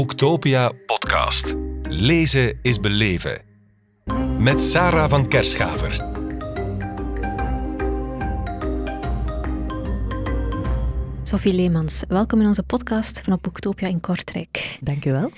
Boektopia 0.00 0.72
podcast. 0.86 1.54
Lezen 1.82 2.58
is 2.62 2.80
beleven. 2.80 3.42
Met 4.38 4.60
Sarah 4.62 5.10
van 5.10 5.28
Kerschaver. 5.28 6.08
Sophie 11.22 11.52
Leemans, 11.52 12.02
welkom 12.08 12.40
in 12.40 12.46
onze 12.46 12.62
podcast 12.62 13.20
van 13.24 13.38
Boektopia 13.40 13.88
in 13.88 14.00
Kortrijk. 14.00 14.78
Dank 14.80 15.04
u 15.04 15.12
wel. 15.12 15.30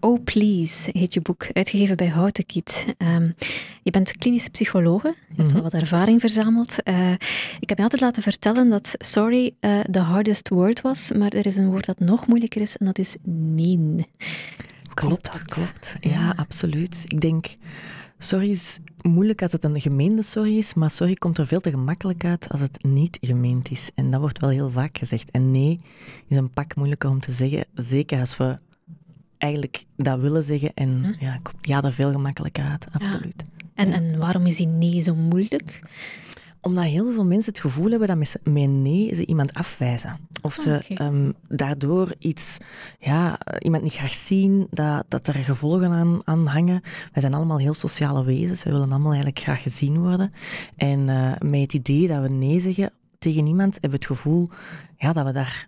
Oh 0.00 0.24
Please 0.24 0.90
heet 0.92 1.14
je 1.14 1.20
boek, 1.20 1.46
uitgegeven 1.52 1.96
bij 1.96 2.06
Houtenkiet. 2.06 2.84
Um, 2.98 3.34
je 3.82 3.90
bent 3.90 4.16
klinische 4.16 4.50
psychologe, 4.50 5.14
je 5.28 5.42
hebt 5.42 5.52
wel 5.52 5.62
wat 5.62 5.72
ervaring 5.72 6.20
verzameld. 6.20 6.76
Uh, 6.84 7.12
ik 7.58 7.68
heb 7.68 7.76
je 7.76 7.82
altijd 7.82 8.02
laten 8.02 8.22
vertellen 8.22 8.68
dat 8.68 8.94
sorry 8.98 9.54
uh, 9.60 9.80
the 9.80 10.00
hardest 10.00 10.48
word 10.48 10.80
was, 10.80 11.12
maar 11.12 11.32
er 11.32 11.46
is 11.46 11.56
een 11.56 11.70
woord 11.70 11.86
dat 11.86 12.00
nog 12.00 12.26
moeilijker 12.26 12.60
is 12.60 12.76
en 12.76 12.86
dat 12.86 12.98
is 12.98 13.16
nee. 13.22 14.06
Klopt, 14.94 15.42
klopt. 15.42 15.94
Ja, 16.00 16.10
ja, 16.10 16.32
absoluut. 16.36 17.02
Ik 17.04 17.20
denk, 17.20 17.46
sorry 18.18 18.50
is 18.50 18.78
moeilijk 19.02 19.42
als 19.42 19.52
het 19.52 19.64
een 19.64 19.80
gemeende 19.80 20.22
sorry 20.22 20.56
is, 20.56 20.74
maar 20.74 20.90
sorry 20.90 21.14
komt 21.14 21.38
er 21.38 21.46
veel 21.46 21.60
te 21.60 21.70
gemakkelijk 21.70 22.24
uit 22.24 22.48
als 22.48 22.60
het 22.60 22.84
niet 22.84 23.18
gemeend 23.20 23.70
is. 23.70 23.90
En 23.94 24.10
dat 24.10 24.20
wordt 24.20 24.40
wel 24.40 24.50
heel 24.50 24.70
vaak 24.70 24.98
gezegd. 24.98 25.30
En 25.30 25.50
nee 25.50 25.80
is 26.28 26.36
een 26.36 26.50
pak 26.50 26.76
moeilijker 26.76 27.10
om 27.10 27.20
te 27.20 27.32
zeggen, 27.32 27.64
zeker 27.74 28.20
als 28.20 28.36
we 28.36 28.58
eigenlijk 29.38 29.84
dat 29.96 30.20
willen 30.20 30.42
zeggen. 30.42 30.70
En 30.74 31.04
hm? 31.04 31.24
ja, 31.24 31.40
ja, 31.60 31.80
daar 31.80 31.92
veel 31.92 32.12
gemakkelijker 32.12 32.64
uit, 32.64 32.86
absoluut. 32.92 33.44
En, 33.74 33.92
en 33.92 34.18
waarom 34.18 34.46
is 34.46 34.56
die 34.56 34.66
nee 34.66 35.00
zo 35.00 35.14
moeilijk? 35.14 35.80
Omdat 36.60 36.84
heel 36.84 37.12
veel 37.12 37.24
mensen 37.24 37.52
het 37.52 37.60
gevoel 37.60 37.90
hebben 37.90 38.08
dat 38.08 38.16
met, 38.16 38.40
met 38.44 38.68
nee 38.68 39.14
ze 39.14 39.26
iemand 39.26 39.54
afwijzen. 39.54 40.18
Of 40.42 40.54
ze 40.54 40.82
ah, 40.88 41.06
ehm, 41.06 41.30
daardoor 41.48 42.14
iets, 42.18 42.58
ja, 42.98 43.38
iemand 43.58 43.82
niet 43.82 43.92
graag 43.92 44.14
zien, 44.14 44.66
dat, 44.70 45.04
dat 45.08 45.26
er 45.26 45.34
gevolgen 45.34 45.90
aan, 45.90 46.20
aan 46.24 46.46
hangen. 46.46 46.80
Wij 47.12 47.22
zijn 47.22 47.34
allemaal 47.34 47.58
heel 47.58 47.74
sociale 47.74 48.24
wezens, 48.24 48.62
we 48.62 48.70
willen 48.70 48.90
allemaal 48.90 49.12
eigenlijk 49.12 49.38
graag 49.38 49.62
gezien 49.62 49.98
worden. 49.98 50.32
En 50.76 51.08
uh, 51.08 51.32
met 51.40 51.60
het 51.60 51.72
idee 51.72 52.06
dat 52.06 52.22
we 52.22 52.28
nee 52.28 52.60
zeggen 52.60 52.92
tegen 53.18 53.46
iemand, 53.46 53.72
hebben 53.72 53.90
we 53.90 53.96
het 53.96 54.06
gevoel 54.06 54.48
ja, 54.96 55.12
dat 55.12 55.26
we 55.26 55.32
daar 55.32 55.66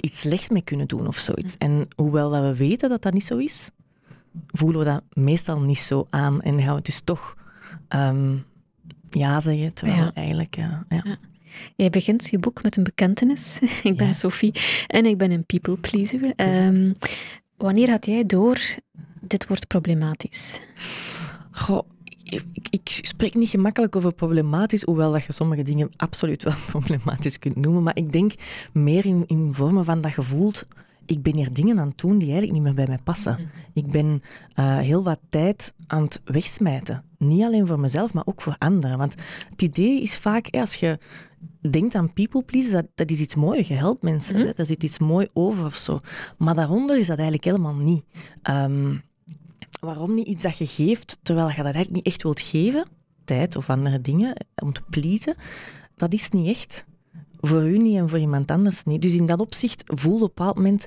iets 0.00 0.20
slecht 0.20 0.50
mee 0.50 0.62
kunnen 0.62 0.86
doen 0.86 1.06
of 1.06 1.18
zoiets. 1.18 1.56
En 1.58 1.88
hoewel 1.96 2.30
dat 2.30 2.42
we 2.42 2.56
weten 2.56 2.88
dat 2.88 3.02
dat 3.02 3.12
niet 3.12 3.24
zo 3.24 3.36
is, 3.36 3.70
voelen 4.46 4.78
we 4.78 4.84
dat 4.84 5.02
meestal 5.12 5.60
niet 5.60 5.78
zo 5.78 6.06
aan 6.10 6.40
en 6.42 6.62
gaan 6.62 6.74
we 6.74 6.82
dus 6.82 7.00
toch 7.00 7.34
ehm, 7.88 8.36
ja 9.10 9.40
zeggen, 9.40 9.72
terwijl 9.72 10.10
eigenlijk... 10.14 10.56
Ja, 10.56 10.84
ja. 10.88 11.18
Jij 11.76 11.90
begint 11.90 12.28
je 12.30 12.38
boek 12.38 12.62
met 12.62 12.76
een 12.76 12.82
bekentenis. 12.82 13.58
ik 13.82 13.96
ben 13.96 14.14
Sophie 14.14 14.54
en 14.86 15.06
ik 15.06 15.18
ben 15.18 15.30
een 15.30 15.46
people 15.46 15.78
pleaser. 15.78 16.32
Um, 16.36 16.96
wanneer 17.56 17.90
had 17.90 18.06
jij 18.06 18.26
door, 18.26 18.60
dit 19.20 19.46
wordt 19.46 19.66
problematisch? 19.66 20.60
Goh, 21.50 21.88
ik, 22.30 22.66
ik, 22.70 22.88
spreek 23.02 23.34
niet 23.34 23.48
gemakkelijk 23.48 23.96
over 23.96 24.12
problematisch, 24.12 24.82
hoewel 24.82 25.12
dat 25.12 25.24
je 25.24 25.32
sommige 25.32 25.62
dingen 25.62 25.90
absoluut 25.96 26.42
wel 26.42 26.54
problematisch 26.78 27.38
kunt 27.38 27.56
noemen. 27.56 27.82
Maar 27.82 27.96
ik 27.96 28.12
denk 28.12 28.32
meer 28.72 29.06
in, 29.06 29.24
in 29.26 29.54
vormen 29.54 29.84
van 29.84 30.00
dat 30.00 30.14
je 30.14 30.22
voelt, 30.22 30.66
ik 31.06 31.22
ben 31.22 31.36
hier 31.36 31.52
dingen 31.52 31.78
aan 31.78 31.88
het 31.88 31.98
doen 31.98 32.18
die 32.18 32.30
eigenlijk 32.30 32.52
niet 32.52 32.62
meer 32.62 32.74
bij 32.74 32.86
mij 32.86 33.02
passen. 33.04 33.32
Mhm. 33.32 33.48
Ik 33.72 33.90
ben 33.90 34.22
uh, 34.56 34.78
heel 34.78 35.04
wat 35.04 35.18
tijd 35.28 35.74
aan 35.86 36.02
het 36.02 36.20
wegsmijten. 36.24 37.04
Niet 37.18 37.42
alleen 37.42 37.66
voor 37.66 37.80
mezelf, 37.80 38.12
maar 38.12 38.26
ook 38.26 38.42
voor 38.42 38.56
anderen. 38.58 38.98
Want 38.98 39.14
het 39.50 39.62
idee 39.62 40.02
is 40.02 40.16
vaak, 40.16 40.48
als 40.50 40.74
je 40.74 40.98
denkt 41.70 41.94
aan 41.94 42.12
people 42.12 42.42
please, 42.42 42.70
dat, 42.70 42.86
dat 42.94 43.10
is 43.10 43.20
iets 43.20 43.34
moois. 43.34 43.68
Je 43.68 43.74
helpt 43.74 44.02
mensen, 44.02 44.36
mm 44.36 44.42
-hmm. 44.42 44.52
daar 44.56 44.66
zit 44.66 44.82
iets 44.82 44.98
mooi 44.98 45.28
over 45.32 45.64
of 45.64 45.76
zo. 45.76 46.00
Maar 46.38 46.54
daaronder 46.54 46.98
is 46.98 47.06
dat 47.06 47.16
eigenlijk 47.16 47.44
helemaal 47.44 47.74
niet. 47.74 48.04
Um, 48.50 49.02
waarom 49.80 50.14
niet 50.14 50.26
iets 50.26 50.42
dat 50.42 50.58
je 50.58 50.66
geeft, 50.66 51.18
terwijl 51.22 51.48
je 51.48 51.54
dat 51.54 51.64
eigenlijk 51.64 51.94
niet 51.94 52.06
echt 52.06 52.22
wilt 52.22 52.40
geven, 52.40 52.86
tijd 53.24 53.56
of 53.56 53.70
andere 53.70 54.00
dingen, 54.00 54.46
om 54.62 54.72
te 54.72 54.82
pleasen, 54.90 55.34
dat 55.96 56.12
is 56.12 56.30
niet 56.30 56.48
echt. 56.48 56.84
Voor 57.40 57.68
u 57.68 57.78
niet 57.78 57.96
en 57.96 58.08
voor 58.08 58.18
iemand 58.18 58.50
anders 58.50 58.84
niet. 58.84 59.02
Dus 59.02 59.14
in 59.14 59.26
dat 59.26 59.40
opzicht 59.40 59.82
voel 59.86 60.14
op 60.14 60.20
een 60.20 60.26
bepaald 60.26 60.54
moment, 60.54 60.86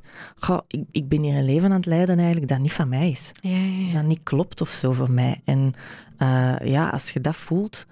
ik, 0.67 0.83
ik 0.91 1.07
ben 1.07 1.21
hier 1.21 1.35
een 1.35 1.45
leven 1.45 1.69
aan 1.69 1.75
het 1.75 1.85
leiden 1.85 2.17
eigenlijk 2.17 2.47
dat 2.47 2.59
niet 2.59 2.73
van 2.73 2.89
mij 2.89 3.09
is. 3.09 3.31
Ja, 3.41 3.49
ja, 3.49 3.87
ja. 3.87 3.93
Dat 3.93 4.05
niet 4.05 4.23
klopt 4.23 4.61
of 4.61 4.69
zo 4.69 4.91
voor 4.91 5.11
mij. 5.11 5.41
En 5.43 5.73
uh, 6.17 6.55
ja, 6.63 6.89
als 6.89 7.09
je 7.11 7.21
dat 7.21 7.35
voelt, 7.35 7.85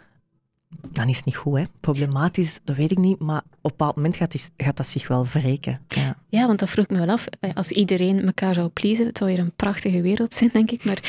dan 0.92 1.10
is 1.10 1.16
het 1.16 1.26
niet 1.26 1.36
goed. 1.36 1.58
Hè? 1.58 1.64
Problematisch, 1.80 2.60
dat 2.64 2.76
weet 2.76 2.92
ik 2.92 2.98
niet, 2.98 3.20
maar 3.20 3.38
op 3.38 3.46
een 3.46 3.62
bepaald 3.62 3.96
moment 3.96 4.16
gaat, 4.16 4.52
gaat 4.58 4.78
dat 4.78 4.88
zich 4.88 5.08
wel 5.08 5.26
wreken. 5.26 5.82
Ja. 5.88 6.16
ja, 6.30 6.48
want 6.48 6.60
dat 6.60 6.70
vroeg 6.70 6.88
me 6.88 6.98
wel 6.98 7.10
af. 7.10 7.26
Als 7.54 7.72
iedereen 7.72 8.26
elkaar 8.26 8.54
zou 8.54 8.70
pleasen, 8.70 9.06
het 9.06 9.18
zou 9.18 9.30
hier 9.30 9.40
een 9.40 9.56
prachtige 9.56 10.02
wereld 10.02 10.34
zijn, 10.34 10.50
denk 10.54 10.72
ik. 10.72 10.86
Maar 10.86 11.00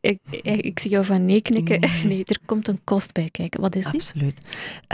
ik, 0.00 0.18
ik 0.42 0.78
zie 0.78 0.90
jou 0.90 1.04
van 1.04 1.24
nee 1.24 1.40
knikken. 1.40 1.80
Nee. 1.80 2.04
nee. 2.14 2.24
er 2.24 2.38
komt 2.44 2.68
een 2.68 2.80
kost 2.84 3.12
bij 3.12 3.28
kijken. 3.30 3.60
Wat 3.60 3.76
is 3.76 3.84
die? 3.84 4.00
Absoluut. 4.00 4.40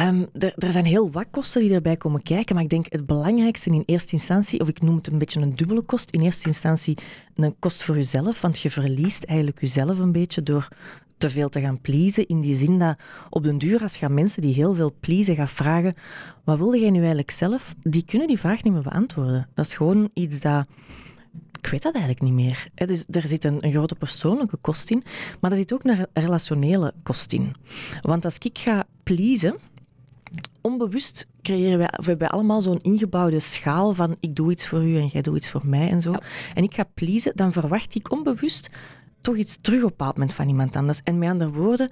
Um, 0.01 0.29
er, 0.39 0.55
er 0.59 0.73
zijn 0.73 0.85
heel 0.85 1.11
wat 1.11 1.27
kosten 1.31 1.61
die 1.61 1.75
erbij 1.75 1.97
komen 1.97 2.23
kijken, 2.23 2.55
maar 2.55 2.65
ik 2.65 2.71
denk 2.71 2.87
het 2.89 3.07
belangrijkste 3.07 3.71
in 3.71 3.83
eerste 3.87 4.13
instantie, 4.13 4.61
of 4.61 4.69
ik 4.69 4.83
noem 4.83 4.97
het 4.97 5.07
een 5.07 5.19
beetje 5.19 5.41
een 5.41 5.55
dubbele 5.55 5.83
kost, 5.83 6.11
in 6.11 6.21
eerste 6.21 6.49
instantie 6.49 6.99
een 7.35 7.59
kost 7.59 7.83
voor 7.83 7.95
jezelf, 7.95 8.41
want 8.41 8.61
je 8.61 8.71
verliest 8.71 9.25
eigenlijk 9.25 9.61
jezelf 9.61 9.99
een 9.99 10.13
beetje 10.13 10.43
door 10.43 10.69
te 11.17 11.31
veel 11.31 11.49
te 11.49 11.61
gaan 11.61 11.81
pleasen. 11.81 12.27
In 12.27 12.41
die 12.41 12.55
zin 12.55 12.79
dat 12.79 12.99
op 13.31 13.45
den 13.45 13.59
duur, 13.59 13.83
als 13.83 13.97
je 13.97 14.09
mensen 14.09 14.43
die 14.43 14.55
heel 14.55 14.75
veel 14.75 14.95
pleasen 15.01 15.35
gaat 15.35 15.51
vragen, 15.51 15.95
wat 16.45 16.59
wilde 16.59 16.79
jij 16.79 16.91
nu 16.91 16.99
eigenlijk 16.99 17.31
zelf? 17.31 17.75
Die 17.81 18.05
kunnen 18.05 18.29
die 18.29 18.39
vraag 18.39 18.63
niet 18.63 18.73
meer 18.73 18.83
beantwoorden. 18.83 19.49
Dat 19.55 19.67
is 19.67 19.75
gewoon 19.75 20.11
iets 20.15 20.41
dat... 20.41 20.67
Ik 21.61 21.71
weet 21.71 21.83
dat 21.83 21.95
eigenlijk 21.95 22.25
niet 22.25 22.33
meer. 22.33 22.67
Dus 22.75 23.05
er 23.11 23.29
zit 23.29 23.45
een, 23.45 23.65
een, 23.65 23.71
grote 23.71 23.95
persoonlijke 23.95 24.57
kost 24.57 24.91
in, 24.91 25.03
maar 25.41 25.51
er 25.51 25.57
zit 25.57 25.73
ook 25.73 25.85
een 25.85 26.07
relationele 26.13 26.93
kost 27.03 27.33
in. 27.33 27.55
Want 28.01 28.25
als 28.25 28.39
ik 28.39 28.59
ga 28.59 28.85
pleasen, 29.03 29.57
onbewust 30.61 31.27
creëren 31.43 31.79
wij, 31.79 31.99
of 31.99 32.07
hebben 32.07 32.31
allemaal 32.31 32.61
zo'n 32.61 32.81
ingebouwde 32.83 33.41
schaal 33.41 33.95
van 33.95 34.17
ik 34.21 34.37
doe 34.37 34.51
iets 34.51 34.69
voor 34.69 34.85
u 34.85 34.97
en 34.99 35.07
jij 35.07 35.23
doet 35.23 35.37
iets 35.37 35.51
voor 35.51 35.67
mij 35.67 35.91
en 35.91 36.01
zo. 36.01 36.15
En 36.55 36.63
ik 36.63 36.75
ga 36.75 36.85
pleasen, 36.95 37.33
dan 37.35 37.53
verwacht 37.53 37.95
ik 37.95 38.13
onbewust 38.13 38.71
toch 39.25 39.37
iets 39.37 39.57
terug 39.57 39.79
op 39.79 39.85
een 39.85 39.97
bepaald 39.97 40.15
moment 40.15 40.35
van 40.35 40.49
iemand 40.49 40.77
anders. 40.77 41.01
En 41.05 41.19
met 41.19 41.29
andere 41.29 41.51
woorden, 41.51 41.89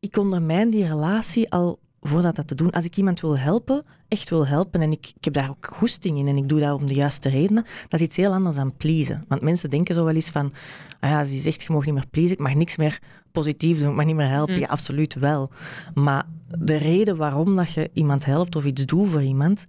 ik 0.00 0.16
ondermijn 0.16 0.70
die 0.70 0.86
relatie 0.86 1.50
al 1.50 1.78
voordat 2.00 2.36
dat 2.36 2.48
te 2.48 2.54
doen. 2.54 2.70
Als 2.70 2.84
ik 2.84 2.96
iemand 2.96 3.20
wil 3.20 3.38
helpen, 3.38 3.84
echt 4.08 4.30
wil 4.30 4.46
helpen, 4.46 4.80
en 4.80 4.92
ik, 4.92 5.12
ik 5.16 5.24
heb 5.24 5.34
daar 5.34 5.50
ook 5.50 5.66
goesting 5.66 6.18
in 6.18 6.28
en 6.28 6.36
ik 6.36 6.48
doe 6.48 6.60
dat 6.60 6.80
om 6.80 6.86
de 6.86 6.94
juiste 6.94 7.28
redenen, 7.28 7.64
dat 7.88 8.00
is 8.00 8.06
iets 8.06 8.16
heel 8.16 8.32
anders 8.32 8.56
dan 8.56 8.76
pleasen. 8.76 9.24
Want 9.28 9.42
mensen 9.42 9.70
denken 9.70 9.94
zo 9.94 10.04
wel 10.04 10.14
eens 10.14 10.30
van, 10.30 10.52
ah 11.00 11.10
ja, 11.10 11.20
je 11.20 11.26
zegt, 11.26 11.62
je 11.62 11.72
mag 11.72 11.84
niet 11.84 11.94
meer 11.94 12.06
pleasen, 12.10 12.32
ik 12.32 12.38
mag 12.38 12.54
niks 12.54 12.76
meer 12.76 12.98
positief 13.32 13.78
doen, 13.78 13.90
ik 13.90 13.96
mag 13.96 14.04
niet 14.04 14.16
meer 14.16 14.28
helpen. 14.28 14.54
Mm. 14.54 14.60
Ja, 14.60 14.66
absoluut 14.66 15.14
wel. 15.14 15.50
Maar 15.94 16.26
de 16.58 16.76
reden 16.76 17.16
waarom 17.16 17.56
dat 17.56 17.72
je 17.72 17.90
iemand 17.92 18.24
helpt 18.24 18.56
of 18.56 18.64
iets 18.64 18.86
doet 18.86 19.08
voor 19.08 19.22
iemand, 19.22 19.66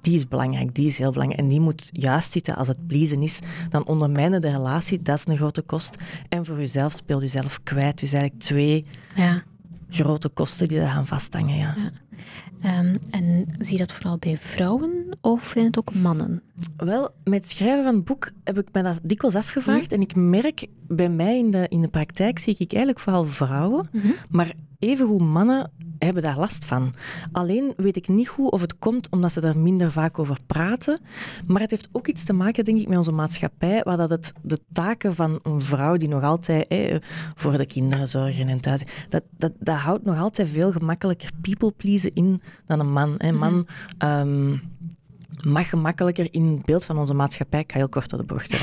die 0.00 0.16
is 0.16 0.28
belangrijk, 0.28 0.74
die 0.74 0.86
is 0.86 0.98
heel 0.98 1.12
belangrijk. 1.12 1.40
En 1.40 1.48
die 1.48 1.60
moet 1.60 1.88
juist 1.92 2.32
zitten 2.32 2.56
als 2.56 2.68
het 2.68 2.86
pleasen 2.86 3.22
is. 3.22 3.38
Dan 3.68 3.86
ondermijnen 3.86 4.40
de 4.40 4.50
relatie, 4.50 5.02
dat 5.02 5.18
is 5.18 5.26
een 5.26 5.36
grote 5.36 5.62
kost. 5.62 5.96
En 6.28 6.44
voor 6.44 6.58
jezelf 6.58 6.92
speelt 6.92 7.22
jezelf 7.22 7.62
kwijt. 7.62 7.98
Dus 7.98 8.12
eigenlijk 8.12 8.42
twee 8.42 8.84
ja. 9.14 9.42
grote 9.88 10.28
kosten 10.28 10.68
die 10.68 10.78
daar 10.78 10.90
gaan 10.90 11.06
vasthangen. 11.06 11.56
Ja. 11.56 11.76
ja. 11.76 11.90
Um, 12.78 12.98
en 13.10 13.46
zie 13.58 13.72
je 13.72 13.78
dat 13.78 13.92
vooral 13.92 14.18
bij 14.18 14.36
vrouwen 14.36 15.18
of 15.20 15.50
zijn 15.52 15.64
het 15.64 15.78
ook 15.78 15.94
mannen? 15.94 16.42
Wel, 16.76 17.14
met 17.24 17.42
het 17.42 17.50
schrijven 17.50 17.84
van 17.84 17.94
het 17.94 18.04
boek 18.04 18.30
heb 18.44 18.58
ik 18.58 18.68
me 18.72 18.82
daar 18.82 18.98
dikwijls 19.02 19.36
afgevraagd. 19.36 19.90
Hm? 19.90 19.94
En 19.94 20.00
ik 20.00 20.14
merk 20.14 20.66
bij 20.88 21.08
mij 21.08 21.38
in 21.38 21.50
de, 21.50 21.66
in 21.68 21.80
de 21.80 21.88
praktijk 21.88 22.38
zie 22.38 22.54
ik 22.58 22.72
eigenlijk 22.72 22.98
vooral 22.98 23.24
vrouwen. 23.24 23.88
Mm 23.92 24.00
-hmm. 24.00 24.14
Maar 24.28 24.52
evengoed 24.78 25.20
mannen 25.20 25.70
hebben 25.98 26.22
daar 26.22 26.38
last 26.38 26.64
van. 26.64 26.94
Alleen 27.32 27.72
weet 27.76 27.96
ik 27.96 28.08
niet 28.08 28.28
goed 28.28 28.50
of 28.50 28.60
het 28.60 28.78
komt 28.78 29.08
omdat 29.10 29.32
ze 29.32 29.40
daar 29.40 29.58
minder 29.58 29.92
vaak 29.92 30.18
over 30.18 30.38
praten. 30.46 31.00
Maar 31.46 31.60
het 31.60 31.70
heeft 31.70 31.88
ook 31.92 32.06
iets 32.06 32.24
te 32.24 32.32
maken, 32.32 32.64
denk 32.64 32.78
ik, 32.78 32.88
met 32.88 32.96
onze 32.96 33.12
maatschappij, 33.12 33.82
waar 33.82 33.96
dat 33.96 34.10
het 34.10 34.32
de 34.42 34.58
taken 34.72 35.14
van 35.14 35.40
een 35.42 35.62
vrouw 35.62 35.96
die 35.96 36.08
nog 36.08 36.22
altijd 36.22 36.74
voor 37.34 37.56
de 37.56 37.66
kinderen 37.66 38.08
zorgen 38.08 38.48
en 38.48 38.60
thuis, 38.60 38.82
dat, 39.08 39.22
dat, 39.36 39.52
dat 39.58 39.76
houdt 39.76 40.04
nog 40.04 40.18
altijd 40.18 40.48
veel 40.48 40.72
gemakkelijker 40.72 41.30
people 41.40 41.72
pleasen 41.72 42.14
in 42.14 42.40
dan 42.66 42.80
een 42.80 42.92
man. 42.92 43.14
Een 43.18 43.36
man... 43.36 43.66
Um, 44.04 44.60
mag 45.44 45.68
gemakkelijker 45.68 46.28
in 46.30 46.46
het 46.46 46.64
beeld 46.64 46.84
van 46.84 46.98
onze 46.98 47.14
maatschappij, 47.14 47.60
ik 47.60 47.72
ga 47.72 47.78
heel 47.78 47.88
kort 47.88 48.10
door 48.10 48.18
de 48.18 48.24
bocht, 48.24 48.60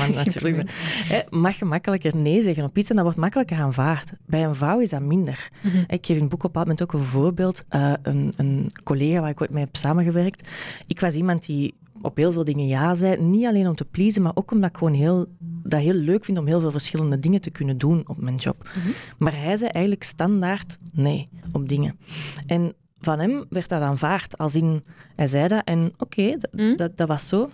mag 1.30 1.56
gemakkelijker 1.56 2.16
nee 2.16 2.42
zeggen 2.42 2.64
op 2.64 2.78
iets 2.78 2.90
en 2.90 2.94
dat 2.94 3.04
wordt 3.04 3.20
makkelijker 3.20 3.56
aanvaard. 3.56 4.12
Bij 4.26 4.44
een 4.44 4.54
vrouw 4.54 4.80
is 4.80 4.88
dat 4.88 5.00
minder. 5.00 5.48
Mm 5.62 5.70
-hmm. 5.70 5.84
Ik 5.86 6.06
geef 6.06 6.16
in 6.16 6.22
het 6.22 6.30
boek 6.30 6.44
op 6.44 6.54
een 6.54 6.60
moment 6.60 6.82
ook 6.82 6.92
een 6.92 7.04
voorbeeld. 7.04 7.64
Uh, 7.70 7.92
een, 8.02 8.32
een 8.36 8.70
collega 8.84 9.20
waar 9.20 9.30
ik 9.30 9.40
ooit 9.40 9.50
mee 9.50 9.64
heb 9.64 9.76
samengewerkt. 9.76 10.48
Ik 10.86 11.00
was 11.00 11.14
iemand 11.14 11.46
die 11.46 11.74
op 12.02 12.16
heel 12.16 12.32
veel 12.32 12.44
dingen 12.44 12.66
ja 12.66 12.94
zei. 12.94 13.20
Niet 13.20 13.46
alleen 13.46 13.68
om 13.68 13.74
te 13.74 13.84
pleasen, 13.84 14.22
maar 14.22 14.32
ook 14.34 14.50
omdat 14.50 14.70
ik 14.70 14.76
gewoon 14.76 14.94
heel, 14.94 15.26
dat 15.62 15.80
heel 15.80 15.94
leuk 15.94 16.24
vind 16.24 16.38
om 16.38 16.46
heel 16.46 16.60
veel 16.60 16.70
verschillende 16.70 17.20
dingen 17.20 17.40
te 17.40 17.50
kunnen 17.50 17.78
doen 17.78 18.04
op 18.06 18.20
mijn 18.20 18.36
job. 18.36 18.70
Mm 18.76 18.82
-hmm. 18.82 18.92
Maar 19.18 19.42
hij 19.42 19.56
zei 19.56 19.70
eigenlijk 19.70 20.04
standaard 20.04 20.78
nee 20.92 21.28
op 21.52 21.68
dingen. 21.68 21.98
En 22.46 22.74
van 23.00 23.18
hem 23.18 23.44
werd 23.48 23.68
dat 23.68 23.82
aanvaard. 23.82 24.38
Als 24.38 24.54
in, 24.54 24.84
hij 25.14 25.26
zei 25.26 25.48
dat 25.48 25.62
en 25.64 25.92
oké, 25.98 26.02
okay, 26.02 26.38
mm. 26.50 26.76
dat, 26.76 26.96
dat 26.96 27.08
was 27.08 27.28
zo. 27.28 27.50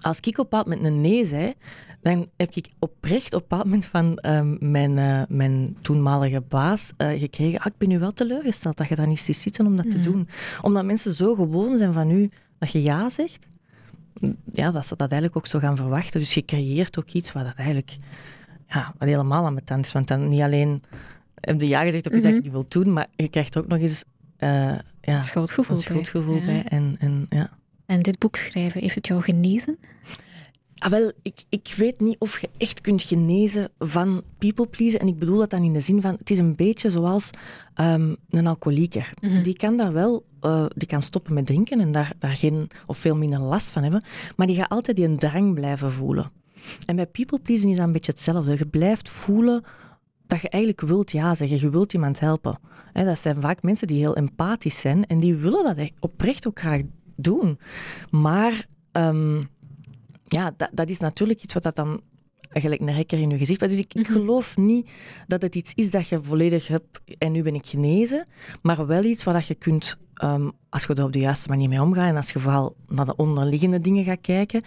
als 0.00 0.20
ik 0.20 0.38
op 0.38 0.52
een 0.52 0.58
moment 0.58 0.84
een 0.86 1.00
nee 1.00 1.26
zei, 1.26 1.54
dan 2.00 2.28
heb 2.36 2.54
ik 2.54 2.68
oprecht 2.78 3.34
op 3.34 3.40
een 3.40 3.48
bepaald 3.48 3.64
moment 3.64 3.86
van 3.86 4.16
ehm, 4.16 4.70
mijn, 4.70 4.96
uh, 4.96 5.22
mijn 5.28 5.76
toenmalige 5.80 6.40
baas 6.40 6.92
uh, 6.98 7.08
gekregen, 7.08 7.60
ah, 7.60 7.66
ik 7.66 7.78
ben 7.78 7.88
nu 7.88 7.98
wel 7.98 8.12
teleurgesteld 8.12 8.76
dat 8.76 8.88
je 8.88 8.94
daar 8.94 9.08
niet 9.08 9.20
ziet 9.20 9.36
zitten 9.36 9.66
om 9.66 9.76
dat 9.76 9.90
te 9.90 10.00
doen. 10.00 10.28
Omdat 10.62 10.84
mensen 10.84 11.14
zo 11.14 11.34
gewoon 11.34 11.78
zijn 11.78 11.92
van 11.92 12.10
u 12.10 12.30
dat 12.58 12.72
je 12.72 12.82
ja 12.82 13.10
zegt, 13.10 13.46
ja, 14.50 14.70
dat 14.70 14.86
ze 14.86 14.96
dat 14.96 15.10
eigenlijk 15.10 15.36
ook 15.36 15.46
zo 15.46 15.58
gaan 15.58 15.76
verwachten. 15.76 16.20
Dus 16.20 16.34
je 16.34 16.44
creëert 16.44 16.98
ook 16.98 17.10
iets 17.10 17.32
wat 17.32 17.44
dat 17.44 17.54
eigenlijk 17.54 17.96
ja, 18.66 18.94
wat 18.98 19.08
helemaal 19.08 19.46
aan 19.46 19.60
mijn 19.66 19.80
is. 19.80 19.92
Want 19.92 20.08
dan 20.08 20.28
niet 20.28 20.40
alleen 20.40 20.82
heb 21.34 21.60
je 21.60 21.68
ja 21.68 21.82
gezegd 21.82 22.06
op 22.06 22.12
iets 22.12 22.24
mm 22.24 22.32
dat 22.32 22.44
je 22.44 22.50
wilt 22.50 22.72
doen, 22.72 22.92
maar 22.92 23.06
je 23.16 23.28
krijgt 23.28 23.58
ook 23.58 23.66
nog 23.66 23.78
eens 23.78 24.04
uh, 24.44 24.78
ja, 25.00 25.20
schuldgevoel, 25.20 26.38
bij. 26.38 26.44
bij. 26.44 26.64
En, 26.64 26.96
en, 26.98 27.26
ja. 27.28 27.50
en 27.86 28.02
dit 28.02 28.18
boek 28.18 28.36
schrijven, 28.36 28.80
heeft 28.80 28.94
het 28.94 29.06
jou 29.06 29.22
genezen? 29.22 29.78
Ah, 30.78 30.90
wel, 30.90 31.12
ik, 31.22 31.44
ik 31.48 31.74
weet 31.76 32.00
niet 32.00 32.16
of 32.18 32.40
je 32.40 32.48
echt 32.56 32.80
kunt 32.80 33.02
genezen 33.02 33.68
van 33.78 34.22
people 34.38 34.66
pleasen. 34.66 35.00
En 35.00 35.06
ik 35.06 35.18
bedoel 35.18 35.38
dat 35.38 35.50
dan 35.50 35.62
in 35.62 35.72
de 35.72 35.80
zin 35.80 36.00
van, 36.00 36.14
het 36.18 36.30
is 36.30 36.38
een 36.38 36.56
beetje 36.56 36.90
zoals 36.90 37.30
um, 37.80 38.16
een 38.30 38.46
alcoholieker. 38.46 39.12
Mhm. 39.20 39.42
Die 39.42 39.56
kan 39.56 39.76
daar 39.76 39.92
wel, 39.92 40.24
uh, 40.42 40.66
die 40.74 40.88
kan 40.88 41.02
stoppen 41.02 41.34
met 41.34 41.46
drinken 41.46 41.80
en 41.80 41.92
daar, 41.92 42.12
daar 42.18 42.36
geen, 42.36 42.70
of 42.86 42.98
veel 42.98 43.16
minder 43.16 43.40
last 43.40 43.70
van 43.70 43.82
hebben. 43.82 44.02
Maar 44.36 44.46
die 44.46 44.56
gaat 44.56 44.68
altijd 44.68 44.96
die 44.96 45.06
een 45.06 45.18
drang 45.18 45.54
blijven 45.54 45.92
voelen. 45.92 46.30
En 46.86 46.96
bij 46.96 47.06
people 47.06 47.38
pleasen 47.38 47.68
is 47.68 47.76
dat 47.76 47.86
een 47.86 47.92
beetje 47.92 48.12
hetzelfde. 48.12 48.58
Je 48.58 48.66
blijft 48.66 49.08
voelen 49.08 49.64
dat 50.26 50.40
je 50.40 50.48
eigenlijk 50.48 50.82
wilt 50.82 51.12
ja 51.12 51.34
zeggen, 51.34 51.60
je 51.60 51.70
wilt 51.70 51.92
iemand 51.92 52.20
helpen. 52.20 52.58
dat 52.92 53.18
zijn 53.18 53.40
vaak 53.40 53.62
mensen 53.62 53.86
die 53.86 53.98
heel 53.98 54.16
empathisch 54.16 54.80
zijn 54.80 55.06
en 55.06 55.20
die 55.20 55.34
willen 55.34 55.76
dat 55.76 55.90
oprecht 56.00 56.46
ook 56.46 56.58
graag 56.58 56.80
doen. 57.16 57.58
Maar 58.10 58.66
um, 58.92 59.48
ja, 60.26 60.54
dat, 60.56 60.68
dat 60.72 60.88
is 60.88 60.98
natuurlijk 60.98 61.42
iets 61.42 61.54
wat 61.54 61.62
dat 61.62 61.76
dan 61.76 62.00
gelijk 62.60 62.80
een 62.80 62.88
hekker 62.88 63.18
in 63.18 63.30
je 63.30 63.38
gezicht. 63.38 63.60
Dus 63.60 63.78
ik, 63.78 63.94
ik, 63.94 64.08
mhm. 64.08 64.12
geloof 64.12 64.56
niet 64.56 64.90
dat 65.26 65.42
het 65.42 65.54
iets 65.54 65.72
is 65.74 65.90
dat 65.90 66.08
je 66.08 66.22
volledig 66.22 66.68
hebt 66.68 67.00
en 67.18 67.32
nu 67.32 67.42
ben 67.42 67.54
ik 67.54 67.66
genezen, 67.66 68.26
maar 68.62 68.86
wel 68.86 69.04
iets 69.04 69.24
waar 69.24 69.34
dat 69.34 69.46
je 69.46 69.54
kunt, 69.54 69.96
um, 70.24 70.52
als 70.68 70.84
je 70.84 70.94
er 70.94 71.04
op 71.04 71.12
de 71.12 71.18
juiste 71.18 71.48
manier 71.48 71.68
mee 71.68 71.82
omgaat 71.82 72.08
en 72.08 72.16
als 72.16 72.30
je 72.30 72.38
vooral 72.38 72.76
naar 72.88 73.04
de 73.04 73.16
onderliggende 73.16 73.80
dingen 73.80 74.04
gaat 74.04 74.20
kijken, 74.20 74.62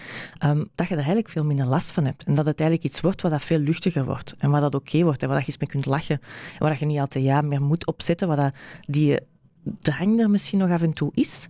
um, 0.45 0.69
dat 0.75 0.87
je 0.87 0.93
er 0.93 0.99
eigenlijk 0.99 1.29
veel 1.29 1.45
minder 1.45 1.65
last 1.65 1.91
van 1.91 2.05
hebt. 2.05 2.25
En 2.25 2.35
dat 2.35 2.45
het 2.45 2.59
eigenlijk 2.59 2.89
iets 2.89 3.01
wordt 3.01 3.21
wat 3.21 3.31
dat 3.31 3.43
veel 3.43 3.59
luchtiger 3.59 4.05
wordt 4.05 4.33
en 4.37 4.49
waar 4.49 4.61
dat 4.61 4.75
oké 4.75 5.03
wordt 5.03 5.21
en 5.21 5.27
waar 5.27 5.37
dat 5.37 5.45
je 5.45 5.51
eens 5.51 5.61
mee 5.61 5.69
kunt 5.69 5.85
lachen 5.85 6.19
en 6.51 6.59
waar 6.59 6.69
dat 6.69 6.79
je 6.79 6.85
niet 6.85 6.99
altijd 6.99 7.23
ja 7.23 7.41
meer 7.41 7.61
moet 7.61 7.87
opzetten, 7.87 8.27
waar 8.27 8.37
dat 8.37 8.53
die 8.87 9.19
drang 9.63 10.19
er 10.19 10.29
misschien 10.29 10.59
nog 10.59 10.69
af 10.69 10.81
en 10.81 10.93
toe 10.93 11.11
is. 11.13 11.47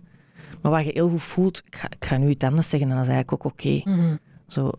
Maar 0.62 0.72
waar 0.72 0.84
je 0.84 0.90
heel 0.94 1.08
goed 1.08 1.22
voelt, 1.22 1.62
ik 1.66 1.76
ga, 1.76 1.90
ik 1.90 2.04
ga 2.04 2.16
nu 2.16 2.28
iets 2.28 2.44
anders 2.44 2.68
zeggen 2.68 2.90
en 2.90 2.96
dat 2.96 3.04
is 3.04 3.12
eigenlijk 3.12 3.44
ook 3.44 3.52
oké. 3.52 3.80
Mhm. 3.84 4.16
Zo, 4.48 4.70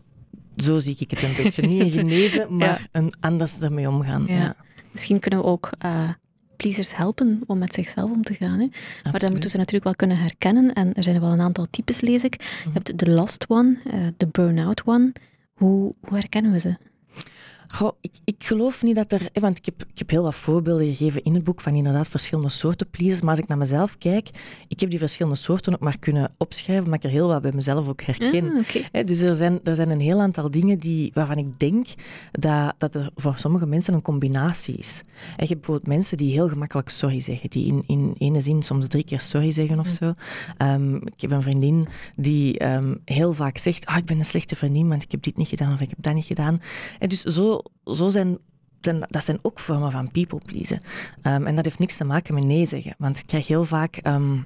zo 0.62 0.78
zie 0.78 0.96
ik 0.98 1.10
het 1.10 1.22
een 1.22 1.34
beetje. 1.42 1.66
Niet 1.66 1.80
in 1.80 1.90
genezen, 1.90 2.46
maar 2.56 2.88
een 2.92 3.12
anders 3.20 3.60
ermee 3.60 3.88
omgaan. 3.88 4.24
Ja. 4.26 4.56
Misschien 4.92 5.18
kunnen 5.18 5.40
we 5.40 5.46
ook 5.46 5.70
uh, 5.84 6.08
pleasers 6.56 6.96
helpen 6.96 7.40
om 7.46 7.58
met 7.58 7.74
zichzelf 7.74 8.10
om 8.10 8.22
te 8.22 8.34
gaan. 8.34 8.58
Hè? 8.58 8.68
Maar 9.10 9.20
dan 9.20 9.30
moeten 9.30 9.50
ze 9.50 9.56
natuurlijk 9.56 9.84
wel 9.84 9.94
kunnen 9.94 10.18
herkennen. 10.18 10.72
En 10.72 10.94
er 10.94 11.02
zijn 11.02 11.20
wel 11.20 11.32
een 11.32 11.40
aantal 11.40 11.66
types, 11.70 12.00
lees 12.00 12.24
ik. 12.24 12.34
Je 12.42 12.64
mhm. 12.64 12.72
hebt 12.72 12.98
de 12.98 13.10
last 13.10 13.44
one, 13.48 13.78
uh, 13.86 14.06
de 14.16 14.26
burn-out 14.26 14.82
one. 14.84 15.12
Hoe, 15.54 15.94
hoe 16.00 16.18
herkennen 16.18 16.52
we 16.52 16.58
ze? 16.58 16.76
Goh, 17.72 17.92
ik, 18.00 18.10
ik 18.24 18.44
geloof 18.44 18.82
niet 18.82 18.94
dat 18.94 19.12
er... 19.12 19.28
Want 19.32 19.58
ik 19.58 19.64
heb, 19.64 19.82
ik 19.92 19.98
heb 19.98 20.10
heel 20.10 20.22
wat 20.22 20.34
voorbeelden 20.34 20.86
gegeven 20.86 21.24
in 21.24 21.34
het 21.34 21.44
boek 21.44 21.60
van 21.60 21.74
inderdaad 21.74 22.08
verschillende 22.08 22.48
soorten 22.48 22.90
pleasers. 22.90 23.20
Maar 23.20 23.30
als 23.30 23.38
ik 23.38 23.48
naar 23.48 23.58
mezelf 23.58 23.98
kijk, 23.98 24.30
ik 24.68 24.80
heb 24.80 24.90
die 24.90 24.98
verschillende 24.98 25.38
soorten 25.38 25.74
ook 25.74 25.80
maar 25.80 25.98
kunnen 25.98 26.34
opschrijven, 26.38 26.88
maar 26.88 26.98
ik 26.98 27.04
er 27.04 27.10
heel 27.10 27.28
wat 27.28 27.42
bij 27.42 27.52
mezelf 27.52 27.88
ook 27.88 28.02
herken. 28.02 28.64
Ah, 28.92 29.06
dus 29.06 29.20
er 29.20 29.34
zijn, 29.34 29.60
er 29.64 29.76
zijn 29.76 29.90
een 29.90 30.00
heel 30.00 30.20
aantal 30.20 30.50
dingen 30.50 30.78
die, 30.78 31.10
waarvan 31.14 31.36
ik 31.36 31.58
denk 31.58 31.86
dat, 32.32 32.74
dat 32.78 32.94
er 32.94 33.10
voor 33.14 33.36
sommige 33.36 33.66
mensen 33.66 33.94
een 33.94 34.02
combinatie 34.02 34.76
is. 34.76 35.02
En 35.06 35.32
je 35.34 35.46
hebt 35.46 35.60
bijvoorbeeld 35.60 35.86
mensen 35.86 36.16
die 36.16 36.32
heel 36.32 36.48
gemakkelijk 36.48 36.88
sorry 36.88 37.20
zeggen, 37.20 37.50
die 37.50 37.66
in, 37.66 37.84
in 37.86 38.14
ene 38.18 38.40
zin 38.40 38.62
soms 38.62 38.88
drie 38.88 39.04
keer 39.04 39.20
sorry 39.20 39.50
zeggen 39.50 39.78
of 39.78 39.88
zo. 39.88 40.14
Um, 40.58 40.96
ik 40.96 41.20
heb 41.20 41.30
een 41.30 41.42
vriendin 41.42 41.86
die 42.16 42.66
um, 42.66 43.00
heel 43.04 43.34
vaak 43.34 43.58
zegt, 43.58 43.86
ah, 43.86 43.96
ik 43.96 44.04
ben 44.04 44.18
een 44.18 44.24
slechte 44.24 44.56
vriendin, 44.56 44.88
want 44.88 45.02
ik 45.02 45.10
heb 45.10 45.22
dit 45.22 45.36
niet 45.36 45.48
gedaan 45.48 45.72
of 45.72 45.80
ik 45.80 45.88
heb 45.90 45.98
dat 46.00 46.14
niet 46.14 46.24
gedaan. 46.24 46.60
En 46.98 47.08
dus 47.08 47.22
zo 47.22 47.59
zo, 47.84 48.08
zijn 48.08 48.38
dat 48.80 49.24
zijn 49.24 49.38
ook 49.42 49.60
vormen 49.60 49.90
van 49.90 50.10
people 50.10 50.40
pleasen. 50.46 50.80
Um, 51.22 51.46
en 51.46 51.54
dat 51.54 51.64
heeft 51.64 51.78
niks 51.78 51.96
te 51.96 52.04
maken 52.04 52.34
met 52.34 52.44
nee 52.44 52.66
zeggen. 52.66 52.94
Want 52.98 53.18
ik 53.18 53.26
krijg 53.26 53.46
heel 53.46 53.64
vaak, 53.64 54.00
um, 54.06 54.44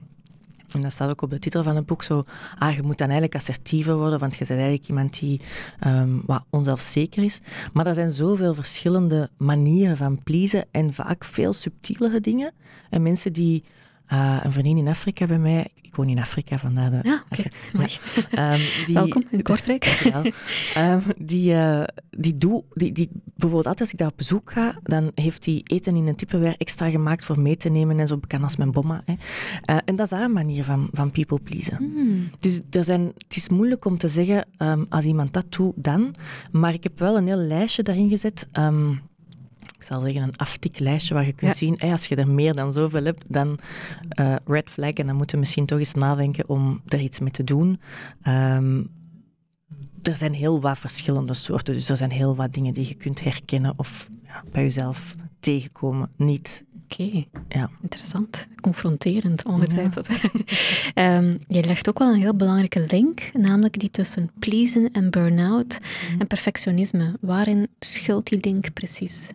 en 0.70 0.80
dat 0.80 0.92
staat 0.92 1.10
ook 1.10 1.22
op 1.22 1.30
de 1.30 1.38
titel 1.38 1.62
van 1.62 1.76
het 1.76 1.86
boek, 1.86 2.02
zo, 2.02 2.24
ah, 2.58 2.74
je 2.74 2.82
moet 2.82 2.98
dan 2.98 3.08
eigenlijk 3.08 3.34
assertiever 3.34 3.96
worden, 3.96 4.18
want 4.18 4.32
je 4.32 4.38
bent 4.38 4.50
eigenlijk 4.58 4.88
iemand 4.88 5.18
die 5.18 5.40
um, 5.86 6.22
wat 6.26 6.44
onzelfzeker 6.50 7.24
is. 7.24 7.40
Maar 7.72 7.86
er 7.86 7.94
zijn 7.94 8.10
zoveel 8.10 8.54
verschillende 8.54 9.30
manieren 9.36 9.96
van 9.96 10.22
pleasen 10.22 10.64
en 10.70 10.92
vaak 10.92 11.24
veel 11.24 11.52
subtielere 11.52 12.20
dingen. 12.20 12.52
En 12.90 13.02
mensen 13.02 13.32
die 13.32 13.64
uh, 14.12 14.40
een 14.42 14.52
vriendin 14.52 14.76
in 14.76 14.88
Afrika 14.88 15.26
bij 15.26 15.38
mij, 15.38 15.68
ik 15.82 15.94
woon 15.94 16.08
in 16.08 16.18
Afrika, 16.18 16.58
vandaar 16.58 16.90
de... 16.90 16.98
Ja, 17.02 17.24
oké. 17.30 17.44
Okay. 17.74 18.54
um, 18.54 18.94
Welkom 18.94 19.24
in 19.30 19.42
Kortrijk. 19.48 20.12
um, 20.76 21.02
die, 21.18 21.52
uh, 21.52 21.84
die, 22.10 22.36
doe, 22.36 22.64
die, 22.74 22.92
die, 22.92 23.10
bijvoorbeeld 23.12 23.66
altijd 23.66 23.80
als 23.80 23.92
ik 23.92 23.98
daar 23.98 24.08
op 24.08 24.16
bezoek 24.16 24.52
ga, 24.52 24.78
dan 24.82 25.10
heeft 25.14 25.44
hij 25.44 25.60
eten 25.62 25.96
in 25.96 26.06
een 26.06 26.16
Tupperware 26.16 26.56
extra 26.58 26.90
gemaakt 26.90 27.24
voor 27.24 27.40
mee 27.40 27.56
te 27.56 27.68
nemen 27.68 27.98
en 28.00 28.08
zo 28.08 28.16
bekend 28.16 28.42
als 28.42 28.56
mijn 28.56 28.72
bomma. 28.72 29.02
Hè. 29.04 29.12
Uh, 29.12 29.80
en 29.84 29.96
dat 29.96 30.12
is 30.12 30.18
een 30.18 30.32
manier 30.32 30.64
van, 30.64 30.88
van 30.92 31.10
people 31.10 31.40
pleasen. 31.40 31.78
Mm. 31.80 32.30
Dus 32.38 32.60
er 32.70 32.84
zijn, 32.84 33.12
het 33.16 33.36
is 33.36 33.48
moeilijk 33.48 33.84
om 33.84 33.98
te 33.98 34.08
zeggen, 34.08 34.46
um, 34.58 34.86
als 34.88 35.04
iemand 35.04 35.32
dat 35.32 35.46
doet, 35.48 35.74
dan. 35.76 36.14
Maar 36.52 36.72
ik 36.72 36.82
heb 36.82 36.98
wel 36.98 37.16
een 37.16 37.26
heel 37.26 37.36
lijstje 37.36 37.82
daarin 37.82 38.08
gezet 38.08 38.46
ik 39.84 39.92
zal 39.92 40.00
zeggen, 40.00 40.22
een 40.22 40.36
aftiklijstje 40.36 41.14
waar 41.14 41.26
je 41.26 41.32
kunt 41.32 41.56
zien, 41.56 41.74
hey, 41.78 41.90
als 41.90 42.06
je 42.06 42.16
er 42.16 42.28
meer 42.28 42.54
dan 42.54 42.72
zoveel 42.72 43.04
hebt, 43.04 43.32
dan 43.32 43.58
uh, 44.20 44.36
red 44.44 44.70
flag. 44.70 44.90
En 44.90 45.06
dan 45.06 45.16
moeten 45.16 45.34
we 45.34 45.40
misschien 45.40 45.66
toch 45.66 45.78
eens 45.78 45.94
nadenken 45.94 46.48
om 46.48 46.80
er 46.88 47.00
iets 47.00 47.18
mee 47.18 47.30
te 47.30 47.44
doen. 47.44 47.80
Um, 48.28 48.90
er 50.02 50.16
zijn 50.16 50.34
heel 50.34 50.60
wat 50.60 50.78
verschillende 50.78 51.34
soorten, 51.34 51.74
dus 51.74 51.88
er 51.88 51.96
zijn 51.96 52.10
heel 52.10 52.36
wat 52.36 52.52
dingen 52.52 52.74
die 52.74 52.88
je 52.88 52.94
kunt 52.94 53.24
herkennen 53.24 53.72
of 53.76 54.08
ja, 54.22 54.44
bij 54.50 54.62
jezelf 54.62 55.14
tegenkomen. 55.40 56.10
Niet 56.16 56.64
Oké, 56.84 57.24
ja. 57.48 57.70
interessant. 57.82 58.46
Confronterend, 58.60 59.44
ongetwijfeld. 59.44 60.08
Ehm, 60.94 61.36
je 61.48 61.64
legt 61.64 61.88
ook 61.88 61.98
wel 61.98 62.08
een 62.12 62.20
heel 62.20 62.34
belangrijke 62.36 62.86
link, 62.90 63.30
namelijk 63.32 63.78
die 63.78 63.90
tussen 63.90 64.30
pleasen 64.38 64.90
en 64.92 65.10
burn-out 65.10 65.78
mhm. 65.80 66.20
en 66.20 66.26
perfectionisme. 66.26 67.16
Waarin 67.20 67.68
schuilt 67.78 68.28
die 68.28 68.38
link 68.40 68.72
precies? 68.72 69.30